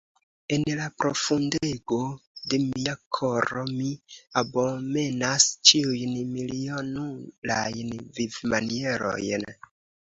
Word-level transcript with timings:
En 0.55 0.63
la 0.77 0.85
profundego 1.01 1.99
de 2.53 2.59
mia 2.63 2.95
koro 3.19 3.67
mi 3.75 3.91
abomenas 4.43 5.49
ĉiujn 5.73 6.19
milionulajn 6.33 7.97
vivmanierojn! 8.21 9.51